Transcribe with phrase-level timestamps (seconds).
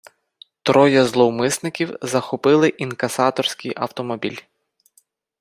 [0.63, 4.37] Троє зловмисників захопили інкасаторський автомобіль.